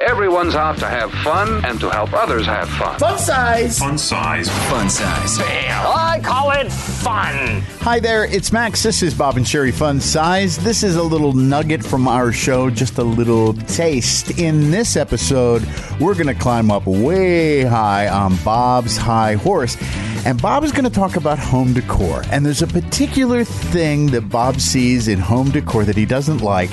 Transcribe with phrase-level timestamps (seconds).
[0.00, 2.98] Everyone's out to have fun and to help others have fun.
[2.98, 3.78] Fun size.
[3.78, 4.46] Fun size.
[4.68, 5.38] Fun size.
[5.40, 7.62] I call it fun.
[7.80, 8.82] Hi there, it's Max.
[8.82, 10.58] This is Bob and Sheri Fun Size.
[10.58, 14.38] This is a little nugget from our show, just a little taste.
[14.38, 15.66] In this episode,
[15.98, 19.78] we're going to climb up way high on Bob's high horse.
[20.26, 22.22] And Bob is going to talk about home decor.
[22.30, 26.68] And there's a particular thing that Bob sees in home decor that he doesn't like.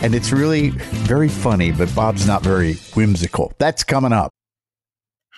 [0.00, 3.52] And it's really very funny, but Bob's not very whimsical.
[3.58, 4.30] That's coming up.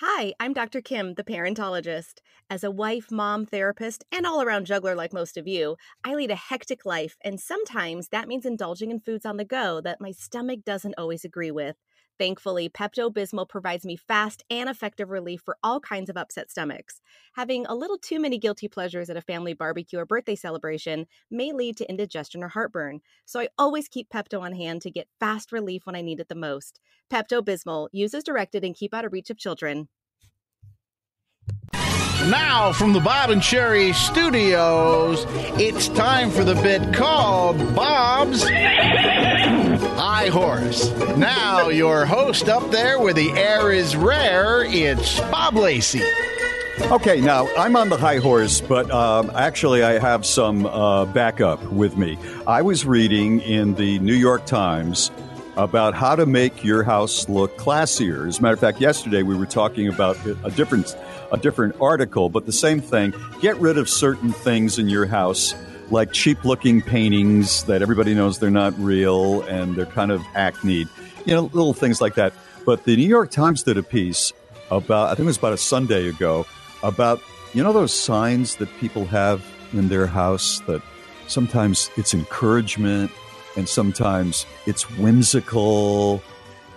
[0.03, 0.81] Hi, I'm Dr.
[0.81, 2.21] Kim, the parentologist.
[2.49, 6.31] As a wife, mom, therapist, and all around juggler like most of you, I lead
[6.31, 10.11] a hectic life, and sometimes that means indulging in foods on the go that my
[10.11, 11.75] stomach doesn't always agree with.
[12.17, 17.01] Thankfully, Pepto Bismol provides me fast and effective relief for all kinds of upset stomachs.
[17.35, 21.51] Having a little too many guilty pleasures at a family barbecue or birthday celebration may
[21.51, 25.51] lead to indigestion or heartburn, so I always keep Pepto on hand to get fast
[25.51, 26.79] relief when I need it the most.
[27.11, 29.87] Pepto Bismol, use as directed and keep out of reach of children.
[32.29, 35.25] Now, from the Bob and Sheri studios,
[35.59, 38.43] it's time for the bit called Bob's
[40.01, 40.89] High Horse.
[41.15, 46.01] Now, your host up there where the air is rare, it's Bob Lacey.
[46.79, 51.63] Okay, now I'm on the high horse, but um, actually I have some uh, backup
[51.65, 52.17] with me.
[52.47, 55.11] I was reading in the New York Times
[55.55, 58.27] about how to make your house look classier.
[58.27, 60.97] As a matter of fact, yesterday we were talking about a different
[61.31, 63.13] a different article, but the same thing.
[63.39, 65.53] Get rid of certain things in your house,
[65.91, 70.87] like cheap looking paintings that everybody knows they're not real and they're kind of hackneyed,
[71.25, 72.33] you know, little things like that.
[72.65, 74.33] But the New York Times did a piece
[74.71, 76.45] about, I think it was about a Sunday ago,
[76.81, 77.21] about,
[77.53, 80.81] you know, those signs that people have in their house that
[81.27, 83.11] sometimes it's encouragement
[83.57, 86.23] and sometimes it's whimsical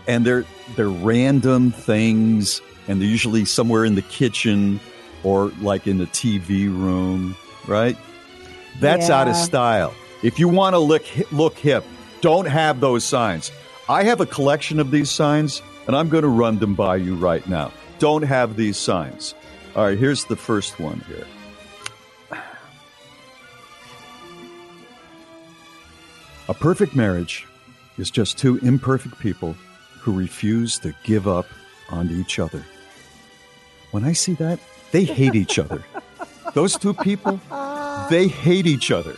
[0.07, 0.45] and they're
[0.77, 4.81] they're random things and they're usually somewhere in the kitchen
[5.23, 7.37] or like in the TV room,
[7.67, 7.97] right?
[8.81, 9.21] That's yeah.
[9.21, 9.95] out of style.
[10.23, 11.85] If you want to look look hip,
[12.21, 13.53] don't have those signs.
[13.89, 17.15] I have a collection of these signs and I'm going to run them by you
[17.15, 17.73] right now.
[17.99, 19.35] Don't have these signs.
[19.77, 21.27] All right, here's the first one here.
[26.49, 27.47] A perfect marriage
[27.97, 29.55] is just two imperfect people
[30.01, 31.47] who refuse to give up
[31.91, 32.65] on each other.
[33.93, 34.59] When I see that,
[34.91, 35.83] they hate each other.
[36.53, 37.41] Those two people,
[38.11, 39.17] they hate each other.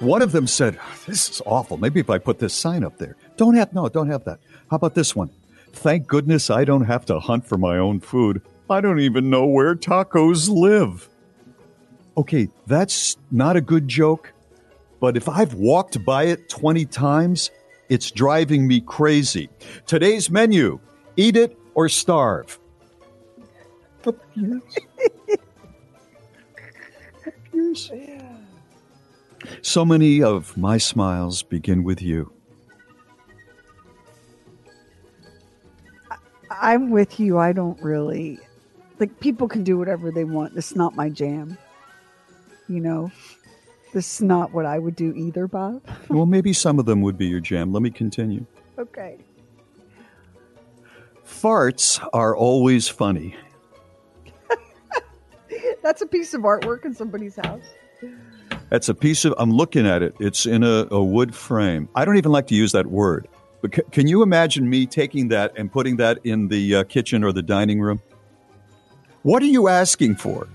[0.00, 1.76] One of them said, ah, This is awful.
[1.76, 3.16] Maybe if I put this sign up there.
[3.36, 4.38] Don't have, no, don't have that.
[4.70, 5.30] How about this one?
[5.72, 8.42] Thank goodness I don't have to hunt for my own food.
[8.70, 11.08] I don't even know where tacos live.
[12.16, 14.32] Okay, that's not a good joke,
[15.00, 17.50] but if I've walked by it 20 times,
[17.88, 19.48] it's driving me crazy.
[19.86, 20.80] Today's menu
[21.16, 22.58] eat it or starve.
[29.62, 32.32] So many of my smiles begin with you.
[36.50, 37.38] I'm with you.
[37.38, 38.38] I don't really
[38.98, 40.56] like people can do whatever they want.
[40.56, 41.56] It's not my jam.
[42.68, 43.10] You know,
[43.92, 45.82] this is not what I would do either, Bob.
[46.08, 47.72] well, maybe some of them would be your jam.
[47.72, 48.44] Let me continue.
[48.78, 49.18] Okay.
[51.24, 53.36] Farts are always funny.
[55.82, 57.64] That's a piece of artwork in somebody's house.
[58.70, 59.34] That's a piece of.
[59.38, 60.14] I'm looking at it.
[60.20, 61.88] It's in a, a wood frame.
[61.94, 63.26] I don't even like to use that word.
[63.60, 67.24] But c- can you imagine me taking that and putting that in the uh, kitchen
[67.24, 68.02] or the dining room?
[69.22, 70.46] What are you asking for?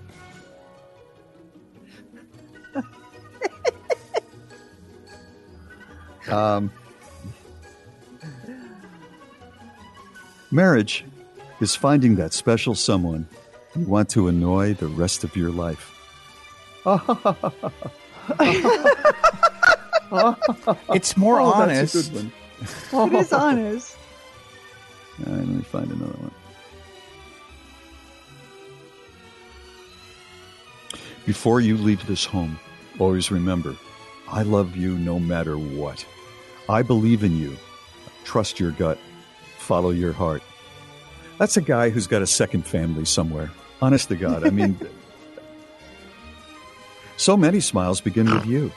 [6.30, 6.72] um,
[10.52, 11.04] Marriage
[11.60, 13.28] is finding that special someone
[13.75, 15.90] you want to annoy the rest of your life.
[20.94, 21.94] It's more Oh, honest.
[21.94, 22.31] That's a good
[22.94, 23.12] one.
[23.14, 23.98] It is honest.
[25.25, 26.31] All right, let me find another one.
[31.25, 32.60] Before you leave this home,
[33.00, 33.75] always remember
[34.30, 36.06] I love you no matter what.
[36.70, 37.58] I believe in you.
[38.24, 38.98] Trust your gut.
[39.58, 40.42] Follow your heart.
[41.40, 43.52] That's a guy who's got a second family somewhere.
[43.83, 44.47] Honest to God.
[44.47, 44.80] I mean,
[47.18, 48.71] so many smiles begin with you.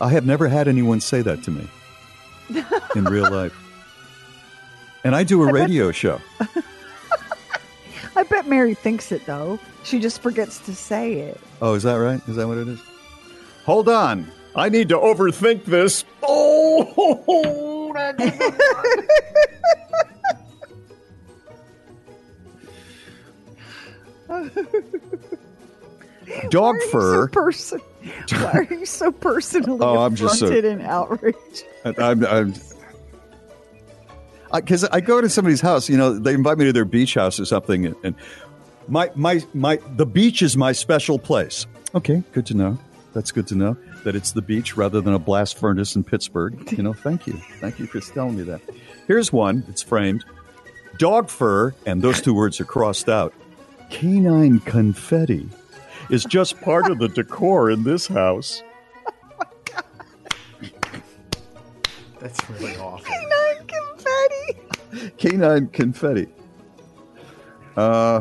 [0.00, 1.68] I have never had anyone say that to me
[2.96, 3.54] in real life.
[5.04, 6.22] And I do a radio show.
[8.16, 9.58] I bet Mary thinks it though.
[9.84, 11.38] She just forgets to say it.
[11.60, 12.26] Oh, is that right?
[12.28, 12.80] Is that what it is?
[13.66, 14.26] Hold on.
[14.56, 16.06] I need to overthink this.
[16.22, 17.92] Oh,
[26.50, 27.28] dog fur.
[27.28, 27.80] So person-
[28.30, 31.64] Why are you so personally Oh, I'm just so- and outraged?
[31.84, 32.54] I'm, I'm,
[34.54, 37.40] because I, go to somebody's house, you know, they invite me to their beach house
[37.40, 38.14] or something, and, and
[38.86, 41.66] my my my the beach is my special place.
[41.94, 42.78] Okay, good to know.
[43.14, 46.70] That's good to know that it's the beach rather than a blast furnace in Pittsburgh.
[46.76, 48.60] You know, thank you, thank you for telling me that.
[49.06, 49.64] Here's one.
[49.68, 50.24] It's framed.
[50.98, 53.32] Dog fur, and those two words are crossed out.
[53.92, 55.48] Canine confetti
[56.10, 58.62] is just part of the decor in this house.
[62.18, 63.04] That's really awful.
[63.04, 65.10] Canine confetti.
[65.18, 66.26] Canine confetti.
[67.76, 68.20] Uh,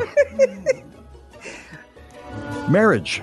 [2.70, 3.22] marriage.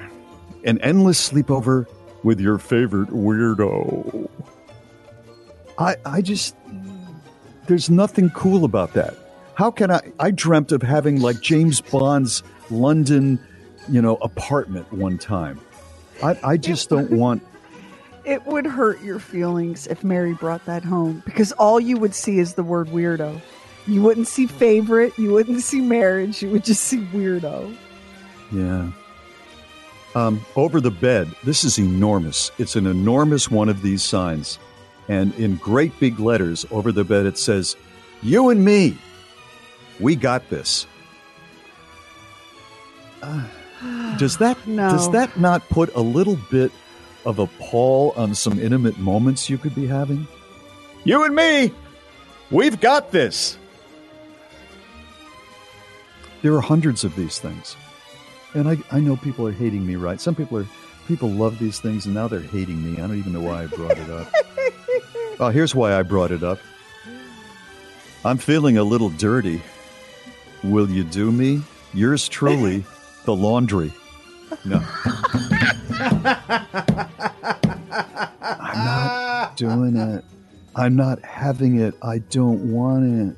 [0.65, 1.87] An endless sleepover
[2.25, 4.29] with your favorite weirdo.
[5.79, 6.57] I, I just,
[7.67, 9.15] there's nothing cool about that.
[9.59, 10.01] How can I?
[10.21, 13.41] I dreamt of having like James Bond's London,
[13.89, 15.61] you know, apartment one time.
[16.23, 17.43] I, I just don't want.
[18.25, 22.39] It would hurt your feelings if Mary brought that home because all you would see
[22.39, 23.41] is the word weirdo.
[23.87, 27.75] You wouldn't see favorite, you wouldn't see marriage, you would just see weirdo.
[28.53, 28.91] Yeah.
[30.15, 32.51] Um, over the bed, this is enormous.
[32.59, 34.59] It's an enormous one of these signs.
[35.09, 37.77] And in great big letters over the bed, it says,
[38.21, 38.99] You and me,
[40.01, 40.87] we got this.
[43.23, 43.45] Uh,
[44.19, 44.91] does that No.
[44.91, 46.71] does that not put a little bit
[47.25, 50.27] of a pall on some intimate moments you could be having?
[51.05, 51.73] You and me,
[52.51, 53.59] we've got this.
[56.43, 57.77] There are hundreds of these things.
[58.55, 60.21] And I, I know people are hating me, right?
[60.21, 60.67] Some people are
[61.07, 62.99] people love these things and now they're hating me.
[63.03, 64.33] I don't even know why I brought it up.
[65.41, 66.59] oh, here's why I brought it up.
[68.25, 69.63] I'm feeling a little dirty.
[70.65, 71.63] Will you do me?
[71.95, 72.85] Yours truly,
[73.25, 73.93] the laundry.
[74.65, 74.83] No.
[78.41, 80.25] I'm not doing it.
[80.75, 81.95] I'm not having it.
[82.03, 83.37] I don't want it.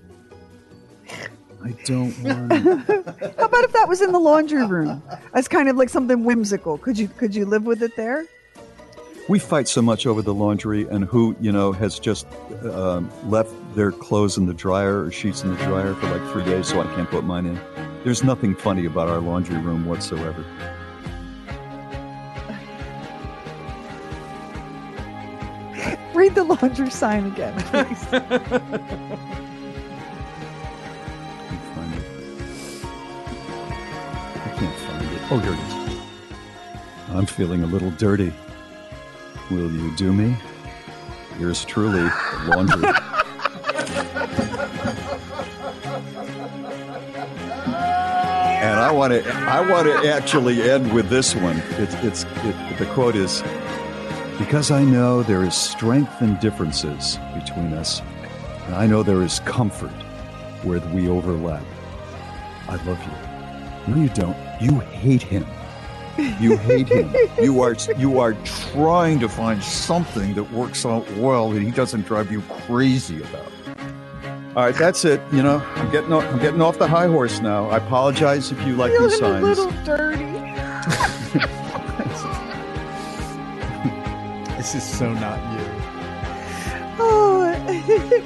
[1.62, 3.34] I don't want it.
[3.38, 5.02] How about if that was in the laundry room?
[5.34, 6.78] As kind of like something whimsical.
[6.78, 8.26] Could you could you live with it there?
[9.30, 12.26] We fight so much over the laundry and who, you know, has just
[12.64, 16.44] um, left their clothes in the dryer or sheets in the dryer for like three
[16.44, 17.60] days, so I can't put mine in.
[18.02, 20.44] There's nothing funny about our laundry room whatsoever.
[26.12, 28.04] Read the laundry sign again, please.
[28.10, 28.42] I can't
[31.76, 32.02] find it.
[34.34, 35.20] I can't find it.
[35.30, 35.72] Oh, here it is.
[37.14, 38.32] I'm feeling a little dirty.
[39.50, 40.36] Will you do me?
[41.38, 42.08] Yours truly,
[42.46, 42.90] laundry.
[48.60, 51.56] And I want to, I want to actually end with this one.
[51.78, 53.42] It's, it's, it, the quote is,
[54.38, 58.02] because I know there is strength in differences between us,
[58.66, 59.88] and I know there is comfort
[60.62, 61.64] where we overlap.
[62.68, 63.94] I love you.
[63.94, 64.36] No, you don't.
[64.60, 65.46] You hate him.
[66.18, 67.14] You hate him.
[67.42, 72.06] You are you are trying to find something that works out well that he doesn't
[72.06, 73.52] drive you crazy about.
[74.56, 75.20] All right, that's it.
[75.32, 77.70] You know, I'm getting off, I'm getting off the high horse now.
[77.70, 79.58] I apologize if you like these Feeling a signs.
[79.58, 80.24] little dirty.
[84.56, 85.59] This is so not you.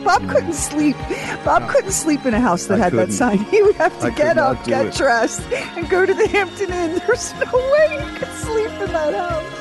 [0.02, 0.96] Bob couldn't sleep.
[1.44, 3.14] Bob couldn't sleep in a house that I had that couldn't.
[3.14, 3.38] sign.
[3.50, 4.94] He would have to I get up, get it.
[4.94, 7.00] dressed, and go to the Hampton Inn.
[7.06, 9.60] There's no way he could sleep in that house.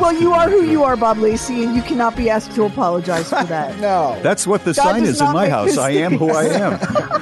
[0.00, 3.28] Well, you are who you are, Bob Lacey, and you cannot be asked to apologize
[3.28, 3.78] for that.
[3.78, 4.18] no.
[4.22, 5.78] That's what the God sign is in my house.
[5.78, 6.72] I am who I am.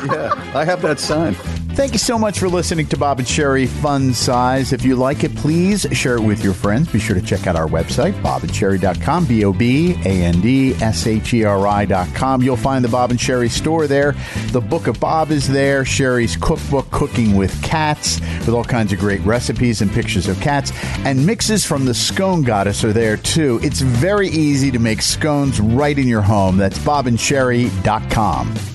[0.06, 1.36] yeah, I have that sign.
[1.74, 4.72] Thank you so much for listening to Bob and Sheri Fun Size.
[4.72, 6.90] If you like it, please share it with your friends.
[6.92, 11.08] Be sure to check out our website, bobandsheri.com, B O B A N D S
[11.08, 12.42] H E R I.com.
[12.44, 14.14] You'll find the Bob and Sheri store there.
[14.52, 19.00] The Book of Bob is there, Sheri's cookbook, Cooking with Cats, with all kinds of
[19.00, 20.70] great recipes and pictures of cats.
[21.04, 23.58] And mixes from the Scone Goddess are there too.
[23.64, 26.56] It's very easy to make scones right in your home.
[26.56, 28.73] That's bobandsheri.com.